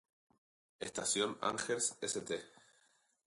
Estación 0.79 1.31
de 1.35 1.39
Angers 1.49 1.87
St. 2.01 2.29